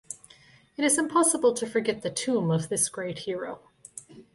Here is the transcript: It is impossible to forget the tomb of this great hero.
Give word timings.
It 0.77 0.83
is 0.83 0.97
impossible 0.97 1.53
to 1.53 1.67
forget 1.67 2.01
the 2.01 2.09
tomb 2.09 2.49
of 2.49 2.69
this 2.69 2.89
great 2.89 3.19
hero. 3.19 3.59